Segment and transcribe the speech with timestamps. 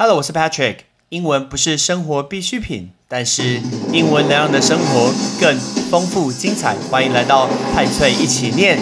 [0.00, 0.76] Hello，我是 Patrick。
[1.08, 3.60] 英文不是生活必需品，但是
[3.92, 5.58] 英文能让你的生活更
[5.90, 6.76] 丰富精彩。
[6.88, 8.78] 欢迎来到派翠一起念。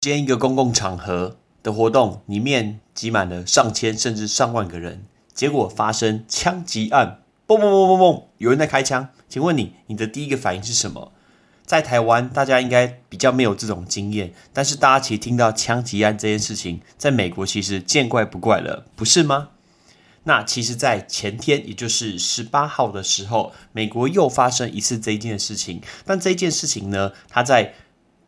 [0.00, 1.34] 今天一个公共场合
[1.64, 5.04] 的活动里面挤满了上千甚至上万个人，
[5.34, 7.18] 结果发生枪击案，
[7.48, 9.08] 嘣嘣嘣嘣嘣，有人在开枪。
[9.26, 11.12] 请问你，你的第一个反应是什么？
[11.64, 19.48] 在台湾，大家应该比较没有这种经验，但是大家其实听到枪击案这件事情，在美国其实见怪不怪了，不是吗？
[20.24, 27.72] 那其实，在前天，也就是十八号的时候，美国又发生一次这件事情，但这件事情呢，它在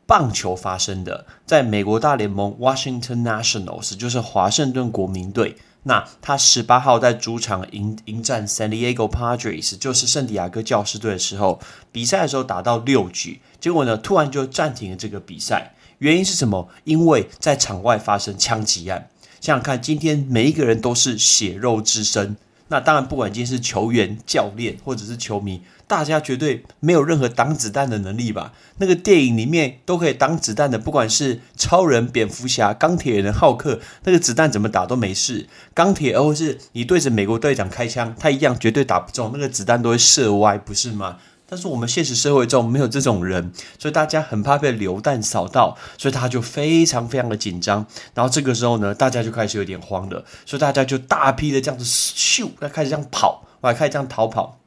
[0.07, 5.57] 棒球发生的，在美国大联盟 Washington Nationals，就是华盛顿国民队。
[5.85, 11.59] 那他十八号在主场迎迎战 San Diego Padres，就是圣地亚哥教师队的时候，
[11.91, 15.75] 比赛的时候打到六局，结果呢突然就暂停了这个比赛。
[15.99, 16.69] 原因是什么？
[16.85, 19.09] 因为在场外发生枪击案。
[19.41, 22.37] 想想看，今天每一个人都是血肉之身。
[22.71, 25.61] 那当然，不管今天是球员、教练或者是球迷。
[25.87, 28.53] 大家绝对没有任何挡子弹的能力吧？
[28.79, 35.49] 那个电影里面都可以挡子弹的，不管是超人、蝙蝠侠、钢铁人、浩克，那个子弹怎么打都没事。
[35.75, 41.17] 钢铁，或是你对着美国队长开枪，他一样绝对打不中，那个子弹都会射歪，不是吗？
[41.51, 47.85] 但是我们现实社会中没有这种人，所以大家很怕被流弹扫到，所以他就非常非常的紧张。
[48.15, 54.60] 然后这个时候呢，大家就开始有点慌了，所以大家就大批的这样子咻，开始这样跑，还开始这样逃跑。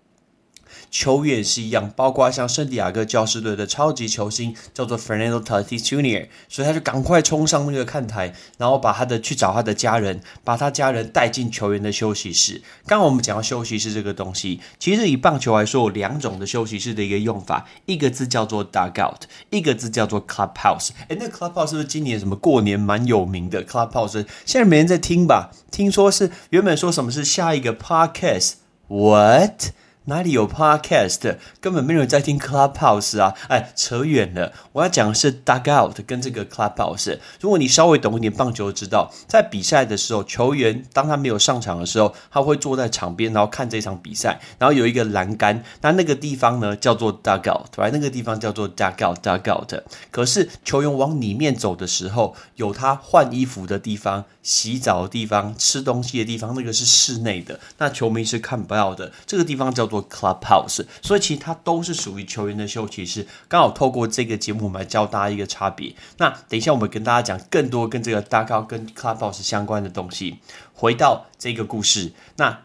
[0.89, 12.61] 球员是一样，包括像圣地亚哥教师队的超级球星叫做 Fernando Tatis Jr.，所以他就赶快冲上那个看台，然后把他的去找他的家人，把他家人带进球员的休息室。
[12.85, 20.89] 刚刚我们讲到休息室这个东西，其实以棒球来说，有两种的休息室的一个用法，一个字叫做 dugout，一个字叫做 clubhouse。
[21.07, 24.25] 哎，那 clubhouse 是不是今年什么过年蛮有名的 clubhouse？
[24.45, 25.51] 现在没人在听吧？
[25.71, 29.73] 听说是原本说什么是下一个 podcast？What？
[30.05, 31.37] 哪里有 podcast？
[31.61, 33.33] 根本没有人在听 Clubhouse 啊！
[33.47, 34.51] 哎，扯远了。
[34.73, 37.19] 我要讲的是 Dugout 跟这个 Clubhouse。
[37.39, 44.41] 如果你稍微懂一点棒球，知道在比赛的时候，球员当他没有上场的时候，他会坐在场边，然后看这场比赛。
[44.59, 47.89] 然后有一个栏杆，那那个地方呢叫做 Dugout，对吧？
[47.93, 49.83] 那个地方叫做 Dugout，Dugout。
[50.11, 59.11] 可是球员往里面走的时候，有他换衣服的地方、洗澡的地方、吃东西的地方，那个是室内的，那球迷是看不到的。
[59.25, 60.03] 这个地方叫做。
[60.09, 63.25] clubhouse，所以其实它都是属于球员的休息室。
[63.47, 65.95] 刚好透过这个节目，我们来教大家一个差别。
[66.17, 70.39] 那等一下，我们跟大家讲更多跟这个大高跟 clubhouse 相关的东西。
[70.73, 72.63] 回到这个故事，那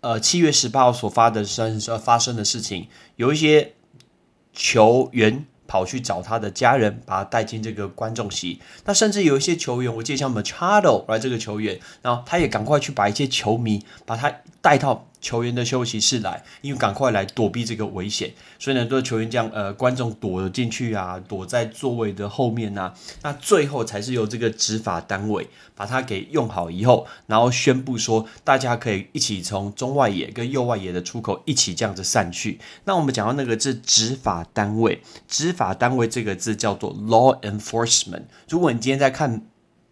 [0.00, 3.74] 呃七月十八号所发的生发生的事情，有一些
[4.54, 5.44] 球员。
[5.70, 8.60] 跑去找他的家人，把他带进这个观众席。
[8.86, 18.32] 那甚至有一些球员，我记得像 Machado 来这个球员，然后他也赶快去把一些球迷把他带到球员的休息室来，因为赶快来躲避这个危险。
[18.58, 22.94] 所以呢，都球员这样，呃，观众躲了进去啊，躲在座位的后面啊。
[23.22, 32.58] 那最后才是由这个执法单位把它给用好以后，然后宣布说，大家可以一起从中外野跟右外野的出口一起这样子散去。
[32.84, 35.50] 那我们讲到那个是执法单位，执。
[35.60, 38.22] 法单位这个字叫做 law enforcement。
[38.48, 39.42] 如果你今天在看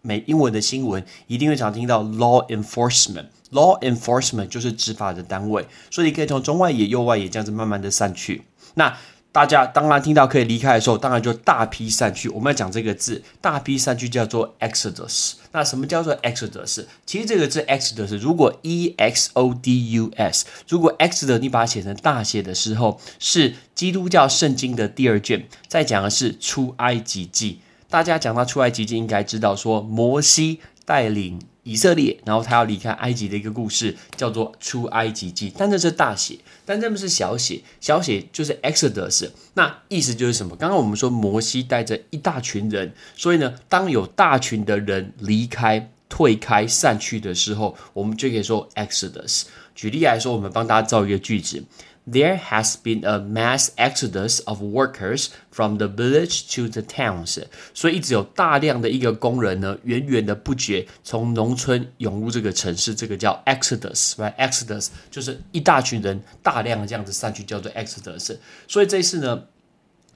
[0.01, 3.25] 美英文的新闻，一定会常听到 law enforcement。
[3.51, 8.43] Law enforcement 就是执法的单位，所以你可以从中外野、右外野这样子慢慢的散去。
[8.75, 8.97] 那
[9.31, 12.27] 大家当然听到可以离开的时候，当然就大批散去。
[12.29, 15.33] 我们要讲这个字，大批散去叫做 exodus。
[15.51, 16.85] 那什么叫做 exodus？
[17.05, 27.59] 其实这个字 exodus，如果 e x o d u s，如果 exodus 你把它写成大写的时候，是基督教圣经的第二卷，在讲的是出埃及记。
[27.87, 31.39] 大家讲到出埃及记，应该知道说摩西带领。
[31.69, 40.55] 以色列，然后他要离开埃及的一个故事，叫做出埃及记，但这是大写，但这边是小写，小写就是 Exodus，那意思就是什么？
[40.55, 49.43] 刚刚我们说摩西带着一大群人，所以呢，当有大群的人离开、退开、散去的时候，我们就可以说 Exodus。
[49.75, 51.63] 举例来说，我们帮大家造一个句子。
[52.11, 57.43] There has been a mass exodus of workers from the village to the towns。
[57.73, 68.37] 所以一直有大量的一个工人呢，源源的不绝从农村涌入这个城市，这个叫 exodus，right？exodus 就是一大群人大量的这样子散去，叫做 exodus。
[68.67, 69.43] 所以这一次呢，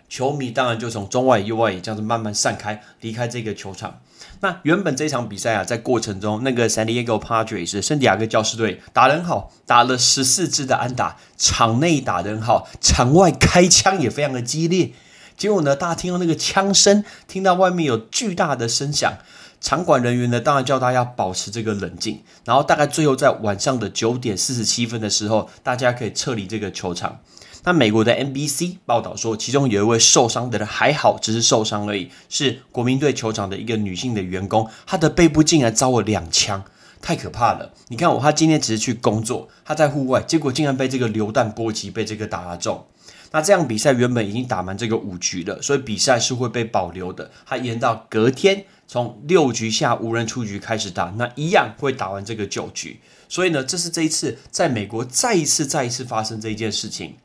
[0.09, 4.01] 球迷当然就从中外右外野这样子慢慢散开，离开这个球场。
[4.41, 14.91] 那原本这场比赛啊，在过程中，那个 San Diego Padres 圣地亚哥教士队打得很好，打了十四支的安打，场内打得很好，场外开枪也非常的激烈。
[15.35, 19.13] 结果呢，大家听到那个枪声，听到外面有巨大的声响，
[19.59, 22.21] 场馆人员呢，当然叫大家保持这个冷静。
[22.45, 27.19] 然后大概最后在晚上的九点四十七分的时候，大家可以撤离这个球场。
[27.65, 36.65] 那美国的 NBC 报道说，其中有一位受伤的人还好，只是受伤而已，是国民队球场的一个女性的员工，她的背部竟然遭了两枪，
[37.01, 37.73] 太可怕了！
[37.87, 42.85] 你看我，她今天只是去工作，她在户外，结果竟然被这个榴弹波及，被这个打中。
[43.31, 52.99] 那这样比赛原本已经打满这个五局了，所以比赛是会被保留的，它延到隔天从六局下无人出局开始打，那一样会打完这个九局。
[53.29, 57.15] 所以呢，这是这一次在美国再一次再一次发生这一件事情。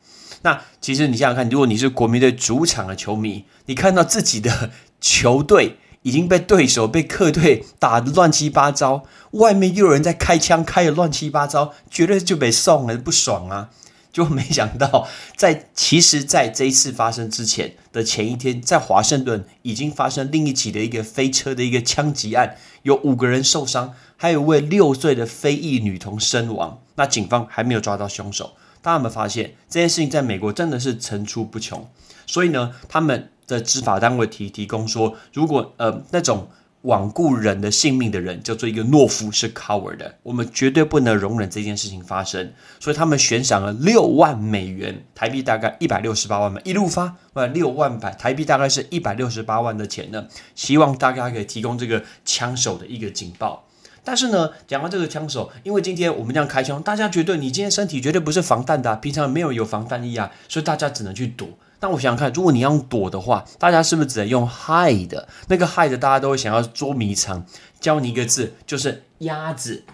[0.43, 4.71] 那其实你想想看，如果你是国民队主场的球迷，你看到自己的
[5.01, 13.71] 球队已经被对手、被客队打得乱七八糟，外面又有人在开枪，开的乱七八糟，绝对就被送了，不爽啊！
[14.11, 15.07] 就没想到，
[15.37, 26.81] 在其实，在这一次发生之前的前一天，在华盛顿已经发生另一起的一个飞车的一个枪击案，有五个人受伤，还有位六岁的非裔女童身亡。
[26.97, 28.55] 那警方还没有抓到凶手。
[28.93, 31.89] 他们发现这件事情在美国真的是层出不穷？
[32.27, 36.49] 所以呢，他们的执法单位提提供说，如果呃那种
[36.85, 42.53] 罔顾人的性命的人叫做一个懦夫，是 coward 的，我们绝对不能容忍这件事情发生。
[42.79, 53.65] 所以他们悬赏了六万美元，台币大概一百六十八万嘛，一路发，呃，六万百台币大概是一百六十八万的钱呢，希望大家可以提供这个枪手的一个警报。
[54.05, 61.49] 但是呢，讲到这个枪手，因为今天我们这样开枪，大家觉得你今天身体绝对不是防弹的，平常没有有防弹衣啊，所以大家只能去躲。
[61.81, 65.25] 那我想想看，如果你要躲的话，大家是不是只能用 hide？
[65.49, 67.45] 那个 hide 大家都会想要捉迷藏。
[67.81, 69.85] 教你一个字，就是鸭子，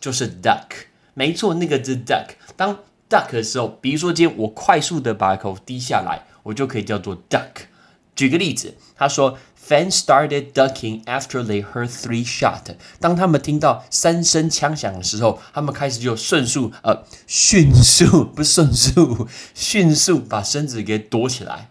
[0.00, 0.86] 就是 duck。
[1.14, 2.28] 没错，那个字 duck。
[2.56, 2.78] 当
[3.10, 7.66] duck 的时候，比如说今天我快速的把口低下来，我就可以叫做 duck。
[8.14, 9.36] 举个例子，他说。
[9.68, 12.74] Fans started ducking after they heard three shot。
[12.98, 21.68] 当他们听到三声枪响的时候，他们开始就迅速呃迅速不迅速迅速把身子给躲起来。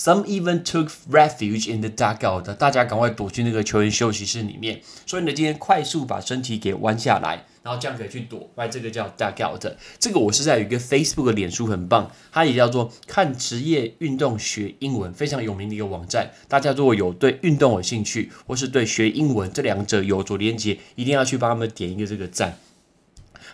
[0.00, 2.54] Some even took refuge in the dugout。
[2.54, 4.80] 大家赶快躲去那个球员休息室里面。
[5.04, 7.44] 所以呢，今天快速把身体给弯下来。
[7.62, 9.74] 然后这样可以去躲，来这个叫 dugout。
[9.98, 16.30] 这个我是在有一个 Facebook 的脸书很棒，它也叫做看职业运动学英文，非常有名的一个网站。
[16.48, 22.56] 大家如果有对运动有兴趣，或是对学英文这两者有所连接，一定要去帮他们点一个这个赞。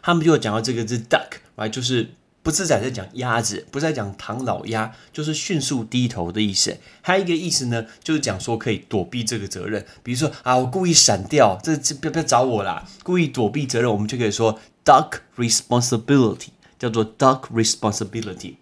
[0.01, 2.11] 他们就讲到这个是 duck，来就是。
[2.47, 6.79] 不是在在讲鸭子，不是在讲唐老鸭，就是迅速低头的意思。
[7.03, 9.85] 还有一个意思呢，就是讲说可以躲避这个责任。
[10.05, 18.55] 比如说啊，我故意闪掉，这这不要不要找我啦，故意躲避责任，我们就可以说 duck responsibility，叫做 duck responsibility。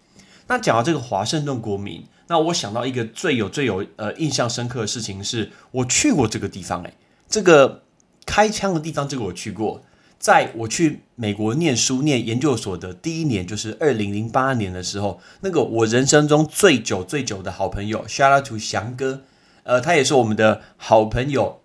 [0.47, 6.91] 那讲到这个华盛顿国民，那我想到一个最有最有呃印象深刻的事情，是我去过这个地方，诶，
[7.29, 7.83] 这个
[8.25, 9.83] 开枪的地方，这个我去过。
[10.25, 19.21] 在我去美国念书、念研究所的第一年，就是二零零八年的时候，那个我人生中最久、最久的好朋友，Shout out to 翔哥，
[19.61, 21.59] 呃，他也是我们的好朋友，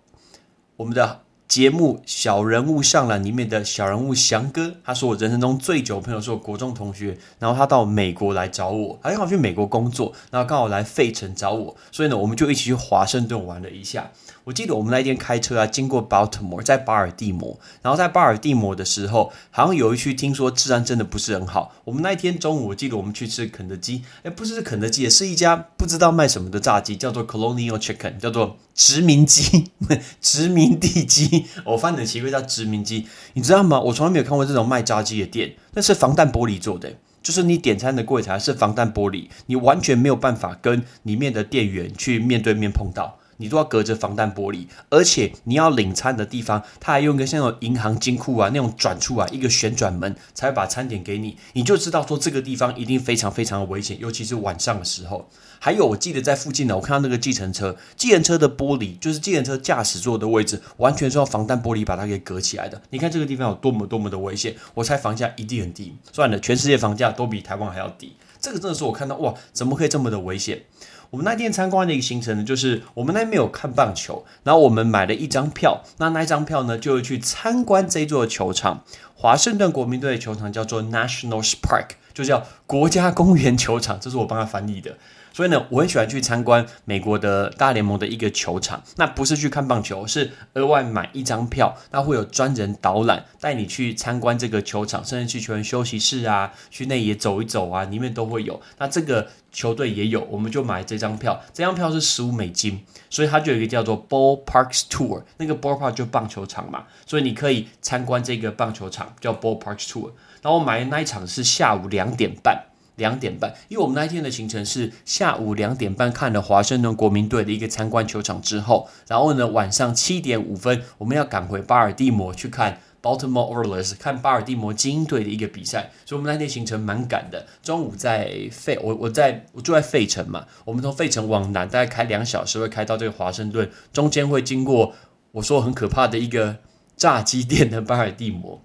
[0.75, 14.11] 我们的节目《小人物上篮》里面的小人物翔哥，他是我人生中最久朋友，是我国中同学，然后他到美国来找我，他刚好去美国工作，然后刚好来费城找我，所以呢，我们就一起去华盛顿玩了一下。
[14.43, 21.75] 我记得我们那一天开车啊，经过 Baltimore，在巴尔的摩，然后在巴尔的摩的时候，好像有一区听说治安真的不是很好。
[21.83, 29.71] 我们那一天中午，我记得我们去吃肯德基，哎，不是肯德基，也是一家不知道卖什么的炸鸡，叫做 Colonial Chicken，叫做殖民鸡，
[30.19, 31.45] 殖民地鸡。
[31.65, 33.79] 我翻的奇怪叫殖民鸡，你知道吗？
[33.79, 43.19] 我从来没有看过这种卖炸鸡的店，那是防弹玻璃做的，就是你点餐的柜台是防弹玻璃，你完全没有办法跟里面的店员去面对面碰到。
[43.41, 51.37] 你都要隔着防弹玻璃，而且你要领餐的地方，他还用一个像那种银行金库啊那种转出来一个旋转门，才会把餐点给你。
[51.53, 55.27] 你就知道说这个地方一定非常非常的危险，尤其是晚上的时候。
[55.63, 62.81] 还有，我记得在附近呢，我看到那个计程车，计程车的玻璃就是计程车驾驶座的位置，完全是用防弹玻璃把它给隔起来的。
[62.89, 65.95] 你看这个地方有多么多么的危险，我猜房价一定很低。
[66.11, 70.63] 算了，全世界房价都比台湾还要低，这个真的是我看到哇，怎么可以这么的危险？
[71.11, 84.95] 我们那天参观的一个行程呢，就是我们那天没有看棒球，然后我们买了一张票，那那一张票呢，就是去参观这座球场——华盛顿国民队的球场，叫做 National Park，就叫国家公园球场，这是我帮他翻译的。
[85.41, 88.83] 所以呢，我很喜欢去参观美国的大联盟的一个球场。
[88.97, 98.61] 那不是去看棒球，是额外买一张票，那会有专人导览带你去参观这个球场，甚至去球员休息室啊，去内野走一走啊，里面都会有。
[98.77, 101.41] 那这个球队也有，我们就买这张票。
[101.51, 110.11] 这张票是十五美金，所以它就有一个叫做 Ball Parks Tour，那个 Ball Park 就棒球场嘛，所以你可以参观这个棒球场，叫 Ball Parks Tour。
[110.43, 112.65] 然后我买的那一场是下午两点半。
[112.95, 127.47] 两点半，因为我们那一天的行程是下午两点半看了华盛顿国民队的一个参观球场之后，然后呢晚上七点五分我们要赶回巴尔的摩去看 Baltimore Orioles 看巴尔的摩精英队的一个比赛，所以我们那天行程蛮赶的。
[127.63, 134.93] 中午在费我我在我住在费城嘛，我们从费城往南大概开两小时会开到这个华盛顿，中间会经过
[135.31, 136.57] 我说很可怕的一个
[136.95, 138.61] 炸鸡店的巴尔的摩。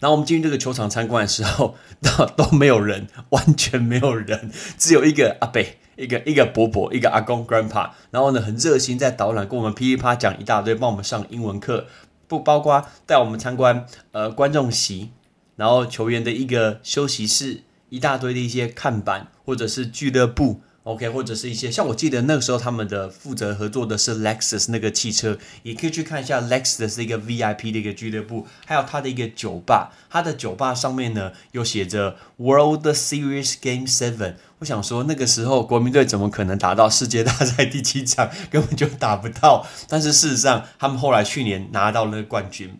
[0.00, 5.62] 然后我们进入这个球场参观的时候，都 都没有人，完全没有人，只有一个阿伯，
[5.96, 7.90] 一个一个伯伯，一个阿公 grandpa。
[8.10, 11.86] 然后呢，很热心在导览，跟我们噼里啪讲一大堆，帮我们上英文课，
[12.26, 15.10] 不包括带我们参观呃观众席，
[15.56, 20.60] 然后球员的一个休息室，一大堆的一些看板或者是俱乐部。
[20.86, 34.36] OK，或者是一些像我记得那个时候他们的负责合作的是 Lexus 那个汽车，也可以去看一下 Lexus 是一个 VIP 的一个俱乐部，还有他的一个酒吧，他的酒吧上面呢有写着 World Series Game Seven。
[34.60, 39.66] 我想说那个时候国民队怎么可能打到世界大赛第七场， 根本就打不到。
[39.88, 42.78] 但是事实上他们后来去年拿到了冠军。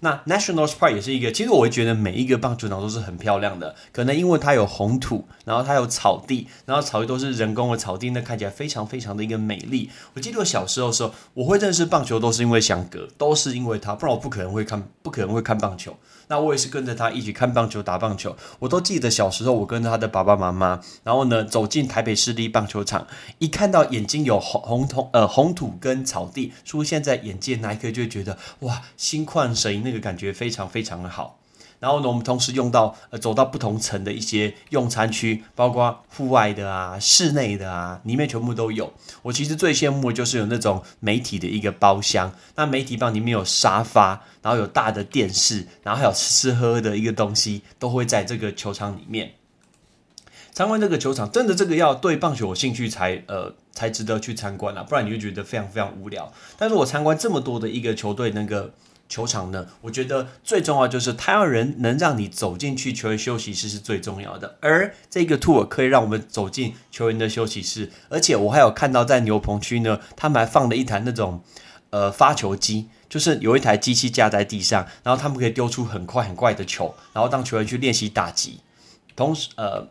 [0.00, 9.90] 那 National Park 也是一个，其实我会觉得每一个棒球场都是很漂亮的，可能因为它有红土，然后它有草地，然后草地都是人工的草地，那看起来非常非常的一个美丽。
[10.14, 15.96] 我记得我小时候的时候，我会认识棒球都是因为翔哥，都是因为他，不然我不可能会看，不可能会看棒球。
[16.30, 18.36] 那我也是跟着他一起看棒球、打棒球。
[18.58, 23.06] 我都记得小时候，我跟着他的爸爸妈妈，然后呢走进台北市立棒球场，
[23.38, 31.38] 一看到眼睛有红红土呃红土跟草地出现在眼界那一刻，就觉得哇心旷神怡，那个感觉非常非常的好。
[31.80, 38.92] 然后呢，我们同时用到呃走到不同层的一些用餐区，包括户外的啊、室内的啊，里面全部都有。
[39.22, 49.34] 我其实最羡慕的就是有那种媒体的一个包厢，那媒体包里面有沙发，然后有大的电视，然后还有吃吃喝喝的一个东西，都会在这个球场里面。
[50.52, 56.32] 参观这个球场，真的这个要对棒球有兴趣才呃才值得去参观啊，不然你会觉得非常非常无聊。
[56.56, 58.74] 但是我参观这么多的一个球队那个。
[59.08, 71.42] 球场呢，我觉得最重要就是他要人能让你走进去球员休息室是最重要的，而这个 tour 可以让我们走进球员的休息室，而且我还有看到在牛棚区呢，他们还放了一台那种
[71.90, 78.60] 呃发球机，就是有一台机器架在地上，然后他们可以丢出很快很快的球，然后当球员去练习打击。
[79.16, 79.88] 同时，呃，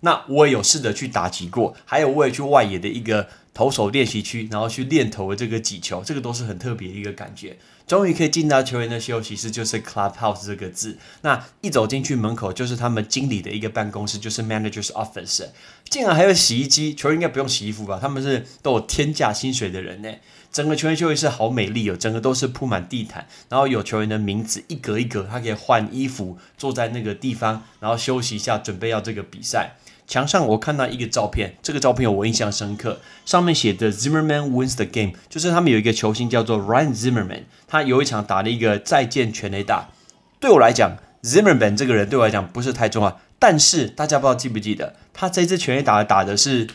[0.00, 7.56] 那我也有试着去打击过，还有我也去外野的一个投手练习区，然后去练投的这个几球，这个都是很特别的一个感觉。
[7.88, 10.98] 终于可以进到球员的休息室，就是 clubhouse 这个字。
[11.22, 15.46] 那一走进去门口，就是他们经理的一个办公室，就是 manager's office。
[15.88, 17.98] 竟然还有洗衣机，球员应该不用洗衣服吧？
[18.00, 20.12] 他们是都有天价薪水的人呢。
[20.52, 29.76] 整个球员休息室好美丽哦，整个都是铺满地毯，然后有球员的名字一格一格，他可以换衣服，坐在那个地方，然后休息一下，准备要这个比赛。
[30.08, 39.90] 墙上我看到一个照片，这个照片我印象深刻，上面写的 Zimmerman wins the game，就是他们有一个球星叫做 Ryan Zimmerman，他有一场打了一个再见全垒打。
[40.40, 46.66] 对我来讲，Zimmerman 这个人对我来讲不是太重要，但是大家不知道记不记得，他这支全垒打打的是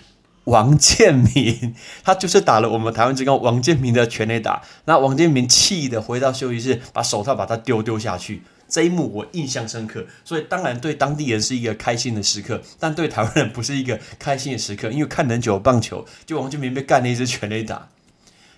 [0.43, 1.73] 王建民，
[2.05, 8.43] 他就是打了我们台湾之光王建民的全垒打，那王建民气的回到休息室，把手套把他丢丢下去。
[8.73, 17.89] 这一幕我印象深刻，所以当然对当地人是一个开心的时刻，但对台湾人不是一个开心的时刻，因为看很久棒球，就王建民被干了一支全垒打。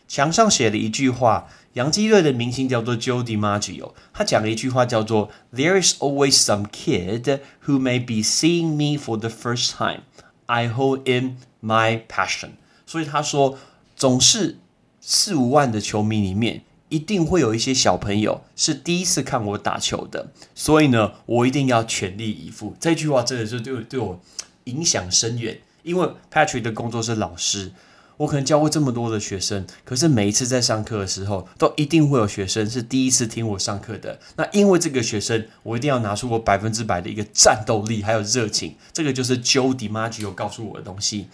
[0.08, 9.28] 墙上写了一句话，洋基队的明星叫做 Joe DiMaggio，他讲了一句话叫做 "There is always some kid who may be seeing me for the
[9.28, 10.04] first time.
[10.46, 12.52] I hold in my passion."
[12.86, 13.58] 所以他说，
[13.98, 14.60] 总是
[15.02, 16.62] 四五万的球迷里面。
[16.90, 22.76] 一定会有一些小朋友是第一次看我打球的，所以呢，我一定要全力以赴。
[22.80, 24.20] 这句话真的是对我对我
[24.66, 25.60] 影响深远。
[25.84, 27.72] 因为 Patrick 的工作是老师，
[28.18, 34.20] 我可能教过这么多的学生，可是每一次在上课的时候，都一定会有学生是第一次听我上课的。
[34.36, 38.76] 那因为这个学生，我一定要拿出我百分之百的一个战斗力还有热情。
[38.92, 41.28] 这个就是 Joe DiMaggio 告诉我的东西。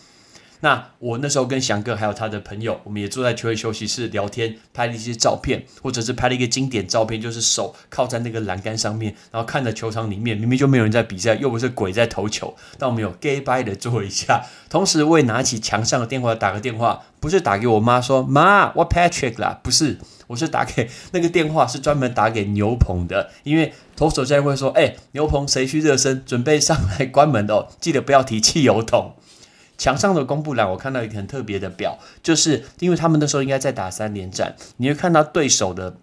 [0.61, 14.45] 那我那时候跟翔哥还有他的朋友，我们也坐在球员休息室聊天，拍了一些照片，或者是拍了一个经典照片，就是手靠在那个栏杆上面，然后看着球场里面明明就没有人在比赛，又不是鬼在投球，但我们有 gay bye 的做一下。
[14.69, 29.15] 同时我也拿起墙上的电话打个电话，不是打给我妈说妈我 Patrick 啦，不是，我是打给那个电话是专门打给牛棚的，因为投手在会说，哎，牛棚谁去热身，准备上来关门的，记得不要提汽油桶。
[29.81, 35.97] 墙上的公布栏，我看到一个很特别的表，就是因为他们那时候应该在打三连战，你会看到对手的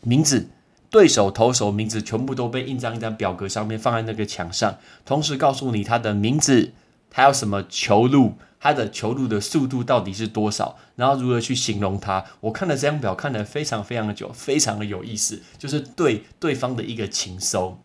[0.00, 0.48] 名字、
[0.88, 6.72] 对手投手名字全部都被印在一张表格上面，放在那个墙上，同时告诉你他的名字，
[7.10, 12.24] 他有什么球路，他的球路的速度到底是多少，然后如何去形容他。
[12.40, 17.78] 我看了这张表，看了非常非常的久，非常的有意思，就是对对方的一个情搜。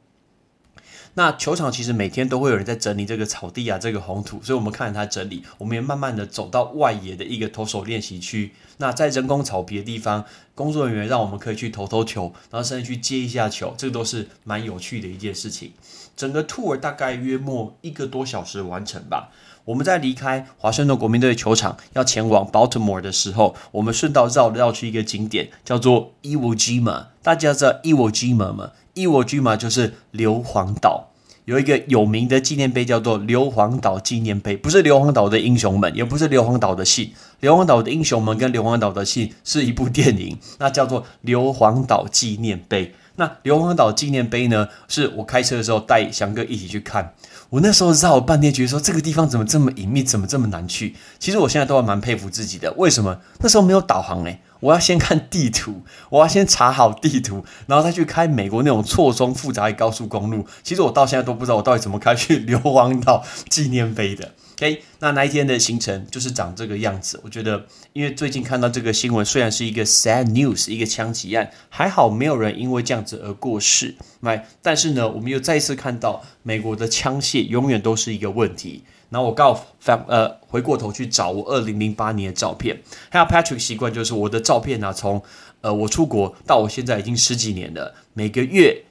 [1.15, 8.51] 那球场其实每天都会有人在整理这个草地啊，这个红土，所以我们看着他整理，我们也慢慢的走到外野的一个投手练习区。
[8.77, 15.73] 那在人工草皮的地方，工作人员让我们可以去投投球，然后甚至去接一下球，这个都是蛮有趣的一件事情。
[16.15, 19.29] 整个 tour 大概约莫一个多小时完成吧。
[19.65, 27.05] 我们在离开华盛顿国民队球场要前往 Baltimore 的时候，我们顺道绕绕去一个景点，叫做 Iwo Jima。
[27.21, 28.71] 大家知道 Iwo Jima 吗？
[28.93, 31.09] 伊沃居嘛，就是硫磺岛
[31.45, 34.55] 有一个有名的纪念碑，叫做硫磺岛纪念碑。
[34.55, 37.11] 不是硫磺岛的英雄们，也不是硫磺岛的信。
[37.41, 42.93] 硫磺岛的英雄们跟硫磺岛的信是一部电影，那叫做硫磺岛纪念碑。
[43.15, 47.13] 那硫磺岛纪念碑呢，是我开车的时候带翔哥一起去看。
[47.49, 50.95] 我那时候绕了半天，觉得说这个地方怎么这么隐秘，怎么这么难去？
[51.19, 52.73] 其实我现在都还蛮佩服自己的。
[52.77, 54.39] 为什么那时候没有导航诶？
[54.63, 60.45] 我要先看地图，我要先查好地图，然后再去开美国那种错综复杂的高速公路。
[60.63, 64.31] 其实我到现在都不知道我到底怎么开去硫磺岛纪念碑的。
[64.53, 67.19] OK，那那一天的行程就是长这个样子。
[67.23, 73.95] 我觉得，因为最近看到这个新闻，虽然是一个 sad news，一个枪击案，还好没有人因为这样子而过世。
[74.21, 78.83] 来，但是呢，我们又再一次看到美国的枪械永远都是一个问题。
[79.09, 82.79] 然后我告翻呃回过头去找我二零零八年的照片，
[83.09, 85.21] 还有 Patrick 习惯就是我的照片呢，从
[85.61, 88.83] 呃我出国到我现在已经十几年了，每个月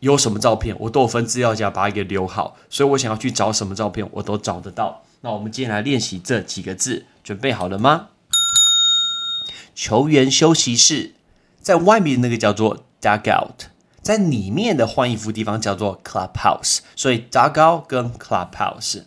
[0.00, 5.02] 有什么照片我都有分资料夹把它给留好，所以我想要去找什么照片我都找得到。
[5.22, 8.08] 那我们今天来练习这几个字，准备好了吗？
[9.74, 11.14] 球员休息室，
[11.60, 13.66] 在外面那个叫做 dugout，
[14.02, 19.04] 在里面的换衣服地方叫做 clubhouse，所以 dugout 跟 clubhouse。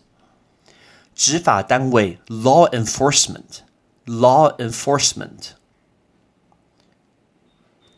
[1.14, 5.52] 执法单位 law enforcement，law enforcement，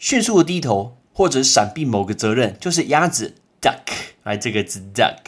[0.00, 3.84] 迅速的低头或者闪避某个责任，就是鸭子 duck，
[4.24, 5.20] 来这个字 duck。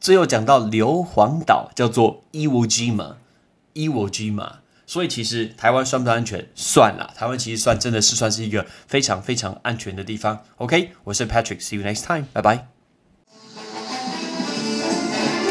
[0.00, 4.52] 最后讲到硫磺岛，叫做 Iwo Jima，Iwo Jima。
[4.86, 6.48] 所以其实台湾算不算安全？
[6.54, 10.42] 算了，台湾其实算真的是算是一个非常非常安全的地方。
[10.56, 12.73] OK，我是 Patrick，See you next time，拜拜。